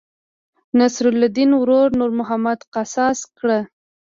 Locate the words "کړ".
3.37-3.47